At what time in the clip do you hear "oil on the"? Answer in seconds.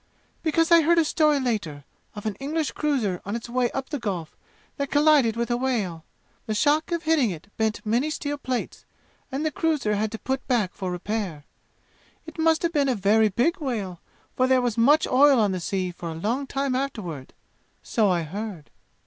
15.05-15.59